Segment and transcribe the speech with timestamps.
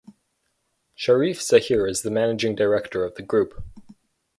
[0.95, 3.63] Sharif Zahir is the Managing Director of the group.